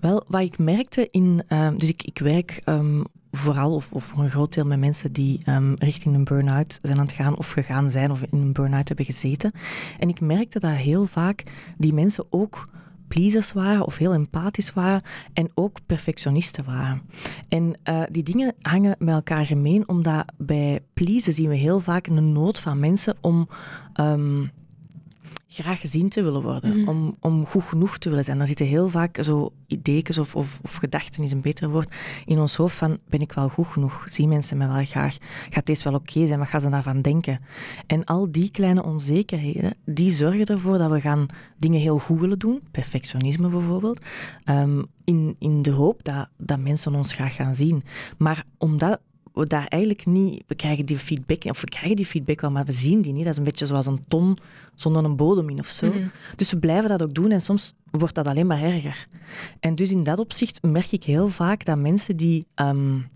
Wel, 0.00 0.24
wat 0.28 0.40
ik 0.40 0.58
merkte 0.58 1.08
in... 1.10 1.42
Um, 1.48 1.78
dus 1.78 1.88
ik, 1.88 2.02
ik 2.02 2.18
werk 2.18 2.62
um, 2.64 3.04
vooral, 3.30 3.74
of, 3.74 3.92
of 3.92 4.04
voor 4.04 4.22
een 4.22 4.30
groot 4.30 4.54
deel 4.54 4.66
met 4.66 4.78
mensen 4.78 5.12
die 5.12 5.40
richting 5.74 6.14
een 6.14 6.24
burn-out 6.24 6.78
zijn 6.82 6.98
aan 6.98 7.06
het 7.06 7.14
gaan 7.14 7.36
of 7.36 7.50
gegaan 7.50 7.90
zijn 7.90 8.10
of 8.10 8.22
in 8.22 8.40
een 8.40 8.52
burn-out 8.52 8.88
hebben 8.88 9.06
gezeten. 9.06 9.52
En 9.98 10.08
ik 10.08 10.20
merkte 10.20 10.58
dat 10.58 10.74
heel 10.74 11.06
vaak 11.06 11.42
die 11.76 11.92
mensen 11.92 12.24
ook 12.30 12.68
pleasers 13.14 13.52
waren 13.52 13.86
of 13.86 13.96
heel 13.96 14.12
empathisch 14.12 14.72
waren 14.72 15.02
en 15.32 15.50
ook 15.54 15.78
perfectionisten 15.86 16.64
waren. 16.64 17.02
En 17.48 17.74
uh, 17.90 18.02
die 18.08 18.22
dingen 18.22 18.54
hangen 18.60 18.96
met 18.98 19.14
elkaar 19.14 19.46
gemeen, 19.46 19.88
omdat 19.88 20.24
bij 20.38 20.80
pleasen 20.94 21.32
zien 21.32 21.48
we 21.48 21.56
heel 21.56 21.80
vaak 21.80 22.06
een 22.06 22.32
nood 22.32 22.58
van 22.58 22.80
mensen 22.80 23.16
om 23.20 23.48
um, 24.00 24.50
graag 25.52 25.80
gezien 25.80 26.08
te 26.08 26.22
willen 26.22 26.42
worden, 26.42 26.80
mhm. 26.80 26.88
om, 26.88 27.16
om 27.20 27.46
goed 27.46 27.62
genoeg 27.62 27.98
te 27.98 28.08
willen 28.08 28.24
zijn. 28.24 28.38
Dan 28.38 28.46
zitten 28.46 28.66
heel 28.66 28.88
vaak 28.88 29.18
zo 29.22 29.52
ideeën 29.66 30.18
of, 30.18 30.36
of, 30.36 30.60
of, 30.62 30.74
gedachten, 30.74 31.24
is 31.24 31.32
een 31.32 31.40
beter 31.40 31.70
woord, 31.70 31.94
in 32.24 32.38
ons 32.38 32.56
hoofd 32.56 32.76
van, 32.76 32.98
ben 33.08 33.20
ik 33.20 33.32
wel 33.32 33.48
goed 33.48 33.66
genoeg? 33.66 34.06
Zien 34.08 34.28
mensen 34.28 34.56
me 34.56 34.68
wel 34.68 34.84
graag? 34.84 35.16
Gaat 35.50 35.66
deze 35.66 35.84
wel 35.84 35.94
oké 35.94 36.26
zijn? 36.26 36.38
Wat 36.38 36.48
gaan 36.48 36.60
ze 36.60 36.70
daarvan 36.70 37.02
denken? 37.02 37.40
En 37.86 38.04
al 38.04 38.30
die 38.30 38.50
kleine 38.50 38.82
onzekerheden, 38.82 39.76
die 39.84 40.10
zorgen 40.10 40.46
ervoor 40.46 40.78
dat 40.78 40.90
we 40.90 41.00
gaan 41.00 41.26
dingen 41.58 41.80
heel 41.80 41.98
goed 41.98 42.20
willen 42.20 42.38
doen, 42.38 42.60
perfectionisme 42.70 43.48
bijvoorbeeld, 43.48 44.00
um, 44.44 44.86
in, 45.04 45.36
in 45.38 45.62
de 45.62 45.70
hoop 45.70 46.04
dat, 46.04 46.28
dat 46.36 46.58
mensen 46.58 46.94
ons 46.94 47.12
graag 47.12 47.34
gaan 47.34 47.54
zien. 47.54 47.82
Maar 48.18 48.44
omdat 48.58 49.00
we 49.32 49.44
daar 49.44 49.66
eigenlijk 49.66 50.06
niet... 50.06 50.42
We 50.46 50.54
krijgen 50.54 50.86
die 50.86 50.98
feedback, 50.98 51.44
of 51.44 51.60
we 51.60 51.66
krijgen 51.66 51.96
die 51.96 52.06
feedback 52.06 52.40
wel, 52.40 52.50
maar 52.50 52.64
we 52.64 52.72
zien 52.72 53.00
die 53.00 53.12
niet. 53.12 53.24
Dat 53.24 53.32
is 53.32 53.38
een 53.38 53.44
beetje 53.44 53.66
zoals 53.66 53.86
een 53.86 54.04
ton 54.08 54.38
zonder 54.74 55.04
een 55.04 55.16
bodem 55.16 55.48
in 55.48 55.58
of 55.58 55.68
zo. 55.68 55.86
Mhm. 55.86 56.06
Dus 56.36 56.50
we 56.50 56.58
blijven 56.58 56.88
dat 56.88 57.02
ook 57.02 57.14
doen 57.14 57.30
en 57.30 57.40
soms 57.40 57.74
wordt 57.90 58.14
dat 58.14 58.28
alleen 58.28 58.46
maar 58.46 58.62
erger. 58.62 59.06
En 59.60 59.74
dus 59.74 59.90
in 59.90 60.02
dat 60.02 60.18
opzicht 60.18 60.62
merk 60.62 60.92
ik 60.92 61.04
heel 61.04 61.28
vaak 61.28 61.64
dat 61.64 61.78
mensen 61.78 62.16
die 62.16 62.46
um, 62.54 63.08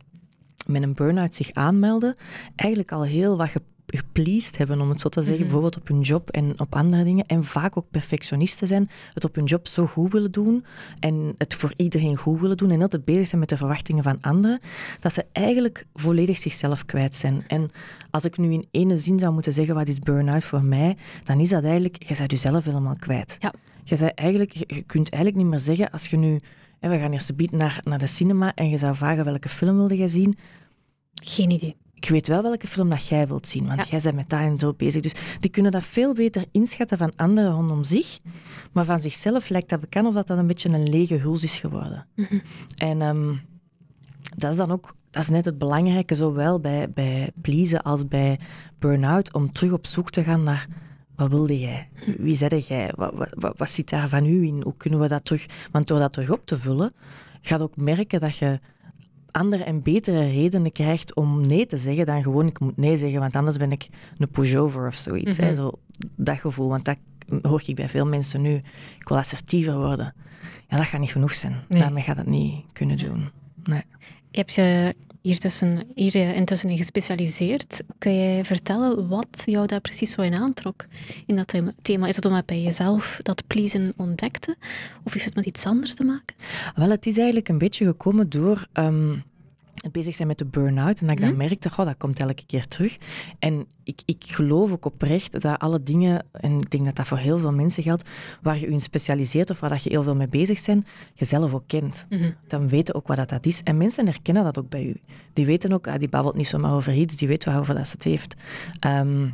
met 0.66 0.83
een 0.83 0.94
burn-out 0.94 1.35
zich 1.35 1.52
aanmelden, 1.52 2.16
eigenlijk 2.56 2.92
al 2.92 3.02
heel 3.02 3.37
wat 3.37 3.52
gepleased 3.86 4.58
hebben, 4.58 4.80
om 4.80 4.88
het 4.88 5.00
zo 5.00 5.08
te 5.08 5.20
zeggen, 5.20 5.34
Mhm. 5.34 5.44
bijvoorbeeld 5.44 5.76
op 5.76 5.88
hun 5.88 6.00
job 6.00 6.30
en 6.30 6.60
op 6.60 6.74
andere 6.74 7.04
dingen. 7.04 7.24
En 7.24 7.44
vaak 7.44 7.76
ook 7.76 7.90
perfectionisten 7.90 8.66
zijn, 8.68 8.90
het 9.14 9.24
op 9.24 9.34
hun 9.34 9.44
job 9.44 9.66
zo 9.68 9.86
goed 9.86 10.12
willen 10.12 10.32
doen 10.32 10.64
en 10.98 11.34
het 11.36 11.54
voor 11.54 11.72
iedereen 11.76 12.16
goed 12.16 12.40
willen 12.40 12.56
doen 12.56 12.70
en 12.70 12.82
altijd 12.82 13.04
bezig 13.04 13.26
zijn 13.26 13.40
met 13.40 13.48
de 13.48 13.56
verwachtingen 13.56 14.02
van 14.02 14.20
anderen, 14.20 14.60
dat 15.00 15.12
ze 15.12 15.24
eigenlijk 15.32 15.86
volledig 15.94 16.38
zichzelf 16.38 16.84
kwijt 16.84 17.16
zijn. 17.16 17.44
En 17.46 17.70
als 18.10 18.24
ik 18.24 18.38
nu 18.38 18.52
in 18.52 18.66
ene 18.70 18.98
zin 18.98 19.18
zou 19.18 19.32
moeten 19.32 19.52
zeggen 19.52 19.74
wat 19.74 19.88
is 19.88 19.98
burn-out 19.98 20.44
voor 20.44 20.64
mij, 20.64 20.96
dan 21.24 21.40
is 21.40 21.48
dat 21.48 21.62
eigenlijk, 21.64 22.02
je 22.08 22.14
bent 22.18 22.30
jezelf 22.30 22.64
helemaal 22.64 22.96
kwijt. 22.96 23.36
Ja. 23.38 23.52
Je, 23.84 23.96
bent 23.98 24.14
eigenlijk, 24.14 24.50
je, 24.52 24.64
je 24.66 24.82
kunt 24.82 25.10
eigenlijk 25.10 25.42
niet 25.42 25.52
meer 25.52 25.62
zeggen, 25.64 25.90
als 25.90 26.06
je 26.06 26.16
nu, 26.16 26.40
hè, 26.80 26.88
we 26.88 26.98
gaan 26.98 27.12
eerst 27.12 27.36
bieden 27.36 27.58
naar, 27.58 27.78
naar 27.82 27.98
de 27.98 28.06
cinema 28.06 28.54
en 28.54 28.68
je 28.70 28.78
zou 28.78 28.94
vragen 28.94 29.24
welke 29.24 29.48
film 29.48 29.76
wilde 29.76 29.96
jij 29.96 30.08
zien, 30.08 30.34
Geen 31.22 31.50
idee. 31.50 31.76
Ik 32.04 32.11
weet 32.11 32.26
wel 32.26 32.42
welke 32.42 32.66
film 32.66 32.90
dat 32.90 33.06
jij 33.06 33.26
wilt 33.26 33.49
zien, 33.49 33.66
want 33.66 33.80
Ja. 33.80 33.87
jij 33.90 34.00
bent 34.02 34.14
met 34.14 34.30
dat 34.30 34.40
en 34.40 34.58
zo 34.58 34.75
bezig. 34.76 35.02
Dus 35.02 35.12
die 35.40 35.50
kunnen 35.50 35.73
dat 35.73 35.82
veel 35.82 36.14
beter 36.14 36.44
inschatten 36.52 36.99
van 36.99 37.12
anderen 37.16 37.52
rondom 37.52 37.84
zich, 37.84 38.18
maar 38.73 38.84
van 38.84 38.99
zichzelf 38.99 39.49
lijkt 39.49 39.68
dat 39.68 39.80
bekend 39.80 40.06
of 40.06 40.14
dat, 40.14 40.26
dat 40.26 40.38
een 40.38 40.46
beetje 40.46 40.68
een 40.68 40.88
lege 40.88 41.14
huls 41.14 41.44
is 41.44 41.56
geworden. 41.56 42.06
Mhm. 42.14 42.38
En 42.76 43.02
ehm, 43.02 43.34
dat 44.37 44.50
is 44.50 44.56
dan 44.56 44.70
ook, 44.70 44.94
dat 45.11 45.23
is 45.23 45.28
net 45.28 45.44
het 45.44 45.58
belangrijke, 45.58 46.14
zowel 46.14 46.61
bij, 46.61 46.90
bij 46.90 47.30
pleasen 47.40 47.82
als 47.82 48.08
bij 48.08 48.38
burn-out, 48.78 49.32
om 49.32 49.52
terug 49.52 49.73
op 49.73 49.87
zoek 49.87 50.11
te 50.11 50.23
gaan 50.23 50.42
naar 50.42 50.66
wat 51.16 51.28
wilde 51.28 51.58
jij? 51.58 51.88
Wie 52.18 52.37
zette 52.37 52.58
jij? 52.58 52.92
Wat, 52.96 53.14
wat, 53.14 53.34
wat, 53.38 53.58
wat 53.58 53.70
zit 53.70 53.90
daar 53.90 54.08
van 54.08 54.26
u 54.26 54.42
in? 54.46 54.62
Hoe 54.62 54.76
kunnen 54.76 55.00
we 55.00 55.08
dat 55.08 55.25
terug... 55.25 55.46
Want 55.70 55.87
door 55.87 55.99
dat 55.99 56.12
terug 56.12 56.30
op 56.30 56.46
te 56.46 56.56
vullen, 56.58 56.92
ga 57.40 57.56
je 57.56 57.62
ook 57.62 57.76
merken 57.76 58.20
dat 58.20 58.37
je 58.37 58.61
andere 59.34 59.64
en 59.64 59.82
betere 59.82 60.30
redenen 60.30 60.70
krijgt 60.70 61.14
om 61.14 61.40
nee 61.40 61.66
te 61.66 61.76
zeggen 61.76 62.06
dan 62.06 62.22
gewoon 62.22 62.46
ik 62.46 62.60
moet 62.60 62.76
nee 62.76 62.96
zeggen, 62.96 63.20
want 63.20 63.36
anders 63.36 63.56
ben 63.56 63.72
ik 63.72 63.88
een 64.18 64.28
pushover 64.28 64.86
of 64.86 64.94
zoiets. 64.94 65.36
hè. 65.36 65.46
Mhm. 65.46 65.54
Zo, 65.54 65.72
dat 66.16 66.38
gevoel, 66.38 66.68
want 66.68 66.84
dat 66.84 66.96
hoor 67.42 67.62
ik 67.66 67.74
bij 67.74 67.88
veel 67.88 68.06
mensen 68.06 68.42
nu. 68.42 68.54
Ik 68.98 69.08
wil 69.08 69.16
assertiever 69.16 69.76
worden. 69.76 70.14
Ja, 70.68 70.76
dat 70.76 70.86
gaat 70.86 71.00
niet 71.00 71.10
genoeg 71.10 71.34
zijn. 71.34 71.64
Nee. 71.68 71.80
Daarmee 71.80 72.02
gaat 72.02 72.16
het 72.16 72.26
niet 72.26 72.64
kunnen 72.72 72.96
doen. 72.96 73.30
Nee. 73.64 73.82
Je 74.30 74.38
hebt 74.38 74.54
je 74.54 74.94
hier, 75.24 75.38
tussen, 75.38 75.86
hier 75.94 76.14
intussen 76.14 76.70
in 76.70 76.76
gespecialiseerd. 76.76 77.82
Kun 77.98 78.14
jij 78.14 78.44
vertellen 78.44 79.08
wat 79.08 79.42
jou 79.44 79.66
daar 79.66 79.80
precies 79.80 80.10
zo 80.10 80.22
in 80.22 80.34
aantrok 80.34 80.86
in 81.26 81.36
dat 81.36 81.54
thema-? 81.82 82.08
Is 82.08 82.16
het 82.16 82.24
omdat 82.24 82.46
bij 82.46 82.62
jezelf 82.62 83.20
dat 83.22 83.46
pleasen 83.46 83.92
ontdekte? 83.96 84.56
Of 85.04 85.12
heeft 85.12 85.24
het 85.24 85.34
met 85.34 85.46
iets 85.46 85.66
anders 85.66 85.94
te 85.94 86.04
maken? 86.04 86.36
Wel, 86.74 86.90
het 86.90 87.06
is 87.06 87.16
eigenlijk 87.16 87.48
een 87.48 87.58
beetje 87.58 87.84
gekomen 87.84 88.28
door 88.28 88.66
ehm, 88.72 89.16
bezig 89.92 90.14
zijn 90.14 90.28
met 90.28 90.38
de 90.38 90.44
burn-out. 90.46 91.00
En 91.00 91.06
dat 91.06 91.16
ik 91.16 91.22
dan 91.22 91.34
Mhm. 91.34 91.38
merkte, 91.38 91.70
goh, 91.70 91.86
dat 91.86 91.96
komt 91.96 92.18
elke 92.20 92.46
keer 92.46 92.68
terug. 92.68 92.96
En 93.38 93.66
ik, 93.82 94.00
ik 94.04 94.24
geloof 94.26 94.72
ook 94.72 94.84
oprecht 94.84 95.40
dat 95.40 95.58
alle 95.58 95.82
dingen, 95.82 96.26
en 96.32 96.52
ik 96.58 96.70
denk 96.70 96.84
dat 96.84 96.96
dat 96.96 97.06
voor 97.06 97.18
heel 97.18 97.38
veel 97.38 97.52
mensen 97.52 97.82
geldt, 97.82 98.08
waar 98.42 98.54
je 98.54 98.60
je 98.60 98.66
in 98.72 98.80
specialiseert 98.80 99.50
of 99.50 99.60
waar 99.60 99.70
dat 99.70 99.82
je 99.82 99.90
heel 99.90 100.02
veel 100.02 100.16
mee 100.16 100.28
bezig 100.28 100.64
bent, 100.64 100.86
je 101.14 101.24
zelf 101.24 101.54
ook 101.54 101.64
kent. 101.66 102.06
Dan 102.46 102.68
weten 102.68 102.94
ook 102.94 103.06
wat 103.06 103.16
dat, 103.16 103.28
dat 103.28 103.46
is. 103.46 103.62
En 103.62 103.76
mensen 103.76 104.06
herkennen 104.06 104.44
dat 104.44 104.58
ook 104.58 104.68
bij 104.68 104.84
u. 104.84 105.00
Die 105.32 105.46
weten 105.46 105.72
ook, 105.72 105.86
ah, 105.88 105.98
die 105.98 106.08
babbelt 106.08 106.36
niet 106.36 106.46
zomaar 106.48 106.72
over 106.74 106.94
iets, 106.94 107.16
die 107.16 107.28
weet 107.28 107.44
waarover 107.44 107.74
dat 107.74 107.86
ze 107.88 107.92
het 107.94 108.04
heeft. 108.04 108.34
Ehm, 108.78 109.28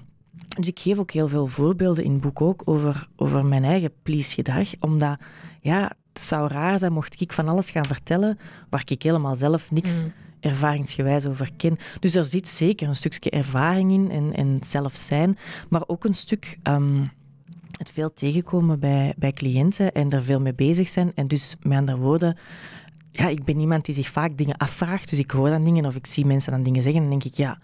dus 0.58 0.68
ik 0.68 0.78
geef 0.78 0.98
ook 0.98 1.10
heel 1.10 1.28
veel 1.28 1.46
voorbeelden 1.46 2.04
in 2.04 2.12
het 2.12 2.20
boek 2.20 2.40
ook 2.40 2.62
over, 2.64 3.08
over 3.16 3.46
mijn 3.46 3.64
eigen 3.64 3.92
please-gedrag, 4.02 4.68
omdat 4.80 5.18
ja, 5.60 5.92
het 6.12 6.22
zou 6.22 6.48
raar 6.48 6.78
zijn 6.78 6.92
mocht 6.92 7.20
ik 7.20 7.32
van 7.32 7.48
alles 7.48 7.70
gaan 7.70 7.86
vertellen 7.86 8.38
waar 8.70 8.82
ik 8.86 9.02
helemaal 9.02 9.34
zelf 9.34 9.70
niks 9.70 10.02
Mm. 10.02 10.12
Ervaringsgewijs 10.40 11.26
over 11.26 11.50
ken. 11.56 11.78
Dus 12.00 12.14
er 12.14 12.24
zit 12.24 12.48
zeker 12.48 12.88
een 12.88 12.94
stukje 12.94 13.30
ervaring 13.30 13.92
in 13.92 14.10
en, 14.10 14.34
en 14.34 14.48
het 14.48 14.66
zelf 14.66 14.96
zijn, 14.96 15.38
maar 15.68 15.82
ook 15.86 16.04
een 16.04 16.14
stuk 16.14 16.58
ehm, 16.62 17.04
het 17.80 17.90
veel 17.90 18.12
tegenkomen 18.12 18.80
bij, 18.80 19.14
bij 19.16 19.32
cliënten 19.32 19.92
en 19.92 20.10
er 20.10 20.22
veel 20.22 20.40
mee 20.40 20.54
bezig 20.54 20.88
zijn. 20.88 21.12
En 21.14 21.28
dus, 21.28 21.56
met 21.62 21.78
andere 21.78 21.98
woorden, 21.98 22.36
ja, 23.10 23.28
ik 23.28 23.44
ben 23.44 23.58
iemand 23.58 23.84
die 23.84 23.94
zich 23.94 24.08
vaak 24.08 24.36
dingen 24.36 24.56
afvraagt. 24.56 25.10
Dus 25.10 25.18
ik 25.18 25.30
hoor 25.30 25.48
dan 25.48 25.64
dingen 25.64 25.86
of 25.86 25.94
ik 25.94 26.06
zie 26.06 26.26
mensen 26.26 26.52
dan 26.52 26.62
dingen 26.62 26.82
zeggen 26.82 27.02
en 27.02 27.08
dan 27.08 27.18
denk 27.18 27.32
ik, 27.32 27.38
ja, 27.38 27.58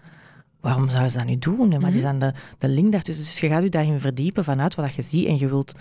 waarom 0.61 0.89
zou 0.89 1.07
ze 1.07 1.17
dat 1.17 1.27
nu 1.27 1.37
doen? 1.37 1.71
En 1.71 1.81
wat 1.81 1.95
is 1.95 2.01
dan 2.01 2.19
de, 2.19 2.33
de 2.57 2.69
link 2.69 2.91
daartussen? 2.91 3.25
Dus 3.25 3.39
je 3.39 3.47
gaat 3.47 3.63
je 3.63 3.69
daarin 3.69 3.99
verdiepen 3.99 4.43
vanuit 4.43 4.75
wat 4.75 4.93
je 4.93 5.01
ziet 5.01 5.25
en 5.25 5.37
je 5.37 5.47
wilt 5.47 5.73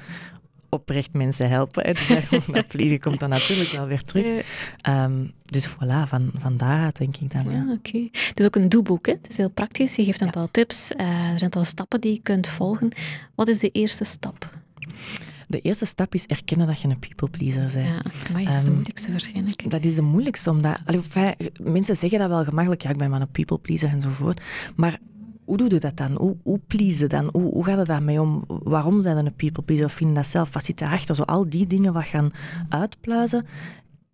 oprecht 0.68 1.12
mensen 1.12 1.48
helpen. 1.48 1.84
Hè. 1.86 1.92
Dus 1.92 2.08
dat 2.46 2.68
pleasen 2.68 3.00
komt 3.00 3.20
dan 3.20 3.28
natuurlijk 3.28 3.70
wel 3.70 3.86
weer 3.86 4.04
terug. 4.04 4.44
Ehm, 4.80 5.24
dus 5.44 5.68
voilà, 5.68 6.08
van, 6.08 6.30
van 6.40 6.56
daaruit 6.56 6.98
denk 6.98 7.16
ik 7.16 7.32
dan. 7.32 7.50
Ja. 7.50 7.72
Oké. 7.72 8.08
Het 8.10 8.38
is 8.38 8.46
ook 8.46 8.56
een 8.56 8.68
doeboek, 8.68 9.06
hè? 9.06 9.12
Het 9.12 9.30
is 9.30 9.36
heel 9.36 9.50
praktisch. 9.50 9.96
Je 9.96 10.04
geeft 10.04 10.20
een 10.20 10.26
aantal 10.26 10.48
tips, 10.50 10.92
eh, 10.92 11.06
er 11.06 11.14
zijn 11.14 11.34
een 11.34 11.42
aantal 11.42 11.64
stappen 11.64 12.00
die 12.00 12.12
je 12.12 12.20
kunt 12.22 12.48
volgen. 12.48 12.88
Wat 13.34 13.48
is 13.48 13.58
de 13.58 13.70
eerste 13.70 14.04
stap? 14.04 14.50
De 15.48 15.60
eerste 15.60 15.84
stap 15.84 16.14
is 16.14 16.26
erkennen 16.26 16.66
dat 16.66 16.80
je 16.80 16.88
een 16.88 16.98
people 16.98 17.28
pleaser 17.30 17.72
bent. 17.72 17.86
Ja, 17.86 18.02
amai, 18.28 18.44
dat 18.44 18.54
is 18.54 18.60
de 18.60 18.66
Ehm, 18.66 18.72
moeilijkste 18.72 19.10
waarschijnlijk. 19.10 19.70
Dat 19.70 19.84
is 19.84 19.94
de 19.94 20.02
moeilijkste, 20.02 20.50
omdat... 20.50 20.78
allee, 20.84 21.00
mensen 21.62 21.96
zeggen 21.96 22.18
dat 22.18 22.28
wel 22.28 22.44
gemakkelijk, 22.44 22.82
ja, 22.82 22.90
ik 22.90 22.96
ben 22.96 23.10
maar 23.10 23.20
een 23.20 23.30
people 23.30 23.58
pleaser 23.58 23.88
enzovoort. 23.88 24.40
Maar 24.76 24.98
hoe 25.46 25.56
doe 25.56 25.70
je 25.70 25.80
dat 25.80 25.96
dan? 25.96 26.16
Hoe, 26.16 26.36
hoe 26.42 26.60
please 26.66 27.06
dan? 27.06 27.28
Hoe, 27.32 27.52
hoe 27.52 27.64
gaat 27.64 27.78
het 27.78 27.86
daarmee 27.86 28.20
om? 28.20 28.44
Waarom 28.46 29.00
zijn 29.00 29.16
er 29.16 29.26
een 29.26 29.34
people 29.34 29.62
pleaser? 29.62 29.86
Of 29.86 29.92
vind 29.92 30.10
je 30.10 30.16
dat 30.16 30.26
zelf? 30.26 30.52
Wat 30.52 30.64
zit 30.64 30.78
daarachter? 30.78 31.14
Zo 31.14 31.22
al 31.22 31.48
die 31.48 31.66
dingen 31.66 31.92
wat 31.92 32.06
gaan 32.06 32.30
uitpluizen, 32.68 33.46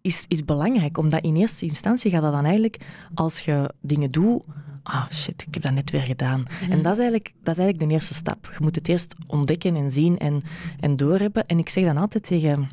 is, 0.00 0.24
is 0.28 0.44
belangrijk. 0.44 0.98
Omdat 0.98 1.22
in 1.22 1.36
eerste 1.36 1.64
instantie 1.64 2.10
gaat 2.10 2.22
dat 2.22 2.32
dan 2.32 2.44
eigenlijk, 2.44 2.76
als 3.14 3.40
je 3.40 3.74
dingen 3.80 4.10
doet... 4.10 4.42
Ah, 4.82 5.10
shit, 5.10 5.44
ik 5.46 5.54
heb 5.54 5.62
dat 5.62 5.72
net 5.72 5.90
weer 5.90 6.00
gedaan. 6.00 6.44
En 6.70 6.82
dat 6.82 6.92
is, 6.92 6.98
eigenlijk, 6.98 7.32
dat 7.42 7.56
is 7.56 7.60
eigenlijk 7.60 7.88
de 7.88 7.94
eerste 7.94 8.14
stap. 8.14 8.50
Je 8.52 8.64
moet 8.64 8.74
het 8.74 8.88
eerst 8.88 9.14
ontdekken 9.26 9.76
en 9.76 9.90
zien 9.90 10.18
en, 10.18 10.42
en 10.80 10.96
doorhebben. 10.96 11.44
En 11.46 11.58
ik 11.58 11.68
zeg 11.68 11.84
dan 11.84 11.96
altijd 11.96 12.26
tegen 12.26 12.68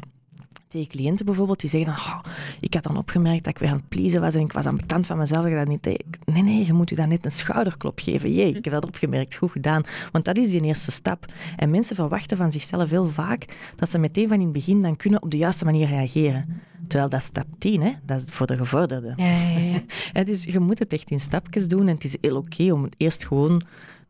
tegen 0.70 0.88
cliënten 0.88 1.26
bijvoorbeeld, 1.26 1.60
die 1.60 1.70
zeggen 1.70 1.94
dan, 1.96 2.04
"Oh, 2.04 2.20
ik 2.60 2.74
had 2.74 2.84
dan 2.84 2.98
opgemerkt 2.98 3.44
dat 3.44 3.54
ik 3.54 3.60
weer 3.60 3.70
aan 3.70 3.76
het 3.76 3.90
pleasen 3.90 4.22
was 4.22 4.36
en 4.36 4.42
ik 4.42 4.52
was 4.52 4.66
aan 4.66 4.76
bekend 4.76 5.08
van 5.08 5.18
mezelf 5.18 5.46
ik 5.46 5.56
dat 5.56 5.68
niet 5.68 5.84
deed. 5.84 6.04
Nee, 6.26 6.44
nee, 6.44 6.66
je 6.66 6.74
moet 6.74 6.90
je 6.90 6.96
dan 6.96 7.10
net 7.10 7.26
een 7.26 7.32
schouderklop 7.32 8.00
geven. 8.00 8.34
Jee, 8.34 8.54
ik 8.54 8.64
heb 8.64 8.74
dat 8.74 8.86
opgemerkt, 8.86 9.36
goed 9.36 9.52
gedaan. 9.52 9.84
Want 10.12 10.26
dat 10.26 10.38
is 10.38 10.50
die 10.50 10.64
eerste 10.64 10.92
stap. 10.92 11.26
En 11.56 11.70
mensen 11.70 11.96
verwachten 11.96 12.38
van 12.38 12.52
zichzelf 12.52 12.90
heel 12.90 13.10
vaak 13.10 13.46
dat 13.76 13.90
ze 13.90 13.98
meteen 13.98 14.28
van 14.28 14.38
in 14.38 14.44
het 14.44 14.52
begin 14.52 14.82
dan 14.82 14.96
kunnen 14.96 15.22
op 15.22 15.32
de 15.32 15.38
juiste 15.38 15.66
manier 15.66 15.88
reageren. 15.88 16.62
Terwijl 16.88 17.10
dat 17.10 17.22
stap 17.22 17.46
10, 17.58 17.82
hè? 17.82 17.92
dat 18.06 18.22
is 18.22 18.30
voor 18.30 18.48
de 18.48 18.58
gevorderde. 18.58 19.14
Ja, 19.16 19.26
ja, 19.26 19.58
ja. 19.58 19.80
Het 20.20 20.30
is, 20.30 20.44
je 20.44 20.60
moet 20.60 20.80
het 20.80 20.94
echt 20.94 21.12
in 21.12 21.20
stapjes 21.20 21.68
doen 21.68 21.88
en 21.88 21.94
het 21.94 22.04
is 22.04 22.18
heel 22.22 22.36
oké 22.36 22.72
om 22.72 22.84
het 22.84 22.96
eerst 22.98 23.28
gewoon 23.28 23.64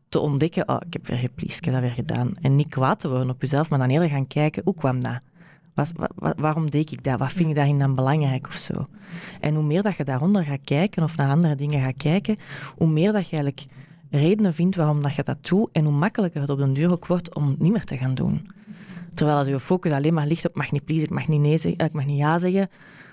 te 0.08 0.18
ontdekken, 0.18 0.68
oh, 0.68 0.76
ik 0.86 0.92
heb 0.92 1.06
weer 1.06 1.18
gepleased, 1.18 1.58
ik 1.58 1.64
heb 1.64 1.74
dat 1.74 1.82
weer 1.82 1.94
gedaan. 1.94 2.32
En 2.40 2.54
niet 2.54 2.68
kwaad 2.68 3.00
te 3.00 3.08
worden 3.08 3.30
op 3.30 3.40
jezelf, 3.40 3.70
maar 3.70 3.78
dan 3.78 3.88
eerder 3.88 4.08
gaan 4.08 4.26
kijken, 4.26 4.62
hoe 4.64 4.74
kwam 4.74 5.00
dat? 5.00 5.20
Was, 5.74 5.92
wa- 5.96 6.10
wa- 6.14 6.34
waarom 6.36 6.70
deed 6.70 6.92
ik 6.92 7.04
dat? 7.04 7.18
Wat 7.18 7.32
vind 7.32 7.48
ik 7.48 7.54
daarin 7.54 7.78
dan 7.78 7.94
belangrijk 7.94 8.46
of 8.46 8.54
zo? 8.54 8.86
En 9.40 9.54
hoe 9.54 9.64
meer 9.64 9.82
dat 9.82 9.96
je 9.96 10.04
daaronder 10.04 10.44
gaat 10.44 10.64
kijken 10.64 11.02
of 11.02 11.16
naar 11.16 11.28
andere 11.30 11.54
dingen 11.54 11.82
gaat 11.82 11.96
kijken, 11.96 12.36
hoe 12.76 12.88
meer 12.88 13.12
dat 13.12 13.28
je 13.28 13.36
eigenlijk 13.36 13.66
redenen 14.10 14.54
vindt 14.54 14.76
waarom 14.76 15.02
dat 15.02 15.14
je 15.14 15.22
dat 15.22 15.46
doet 15.46 15.68
en 15.72 15.84
hoe 15.84 15.92
makkelijker 15.94 16.40
het 16.40 16.50
op 16.50 16.58
den 16.58 16.72
duur 16.72 16.90
ook 16.90 17.06
wordt 17.06 17.34
om 17.34 17.48
het 17.48 17.60
niet 17.60 17.72
meer 17.72 17.84
te 17.84 17.96
gaan 17.98 18.14
doen. 18.14 18.46
Terwijl 19.14 19.38
als 19.38 19.46
je 19.46 19.60
focus 19.60 19.92
alleen 19.92 20.14
maar 20.14 20.26
ligt 20.26 20.48
op 20.48 20.54
mag 20.54 20.72
niet 20.72 20.84
pleasen, 20.84 21.04
ik 21.04 21.10
mag 21.14 21.28
niet, 21.28 21.40
nee 21.40 21.58
zeggen, 21.58 21.84
ik 21.86 21.92
mag 21.92 22.04
niet 22.06 22.18
ja 22.18 22.38
zeggen, 22.38 22.68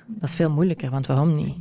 dat 0.07 0.29
is 0.29 0.35
veel 0.35 0.49
moeilijker, 0.51 0.89
want 0.89 1.07
waarom 1.07 1.35
niet? 1.35 1.55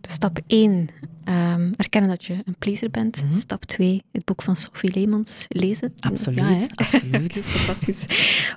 Dus 0.00 0.12
stap 0.12 0.38
1, 0.46 0.88
ehm, 1.24 1.70
erkennen 1.76 2.10
dat 2.10 2.24
je 2.24 2.32
een 2.44 2.54
pleaser 2.58 2.90
bent. 2.90 3.24
Mhm. 3.24 3.34
Stap 3.34 3.64
2, 3.64 4.02
het 4.12 4.24
boek 4.24 4.42
van 4.42 4.56
Sophie 4.56 4.90
Leemans 4.94 5.44
lezen. 5.48 5.92
Absoluut, 5.98 6.38
Ja, 6.38 6.66
absoluut. 6.74 7.40
Fantastisch. 7.44 8.06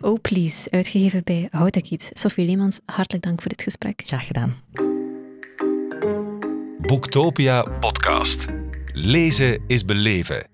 Oh 0.02 0.22
Please, 0.22 0.72
uitgegeven 0.72 1.22
bij 1.24 1.48
Houtekiet. 1.52 2.10
Sophie 2.14 2.46
Leemans, 2.46 2.80
hartelijk 2.86 3.24
dank 3.24 3.42
voor 3.42 3.50
dit 3.50 3.62
gesprek. 3.62 4.02
Graag 4.06 4.28
gedaan. 4.28 4.56
Boektopia 6.82 7.64
podcast. 7.80 8.46
Lezen 8.94 9.62
is 9.68 9.86
beleven. 9.86 10.48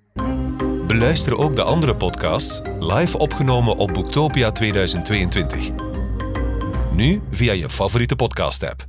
Beluister 0.88 1.38
ook 1.38 1.56
de 1.56 1.64
andere 1.64 1.96
podcasts 1.96 2.62
live 2.80 3.18
opgenomen 3.18 3.78
op 3.78 3.94
Boektopia 3.94 4.52
2022. 4.52 5.70
Nu 6.94 7.22
via 7.32 7.54
je 7.54 7.70
favoriete 7.70 8.16
podcast-app. 8.16 8.86